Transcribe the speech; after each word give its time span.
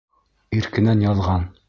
Иркенән 0.61 1.05
яҙған 1.07 1.49